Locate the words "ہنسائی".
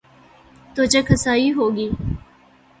1.11-1.47